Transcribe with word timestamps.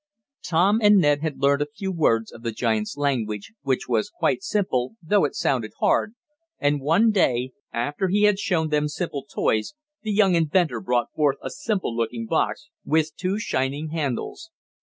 Tom 0.43 0.79
and 0.81 0.97
Ned 0.97 1.21
had 1.21 1.37
learned 1.37 1.61
a 1.61 1.67
few 1.67 1.91
words 1.91 2.31
of 2.31 2.41
the 2.41 2.51
giant's 2.51 2.97
language, 2.97 3.53
which 3.61 3.87
was 3.87 4.09
quite 4.09 4.41
simple, 4.41 4.95
though 4.99 5.25
it 5.25 5.35
sounded 5.35 5.73
hard, 5.79 6.15
and 6.57 6.81
one 6.81 7.11
day, 7.11 7.51
after 7.71 8.07
he 8.07 8.23
had 8.23 8.39
shown 8.39 8.69
them 8.69 8.87
simple 8.87 9.23
toys, 9.23 9.75
the 10.01 10.09
young 10.11 10.33
inventor 10.33 10.81
brought 10.81 11.11
forth 11.13 11.37
a 11.43 11.51
simple 11.51 11.95
looking 11.95 12.25
box, 12.25 12.71
with 12.83 13.15
two 13.15 13.37
shining 13.37 13.89
handles. 13.89 14.49